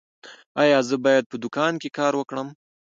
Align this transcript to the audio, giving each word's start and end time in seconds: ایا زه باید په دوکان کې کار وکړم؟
ایا 0.61 0.79
زه 0.89 0.95
باید 1.05 1.23
په 1.31 1.35
دوکان 1.43 1.73
کې 1.81 1.89
کار 1.97 2.13
وکړم؟ 2.17 2.47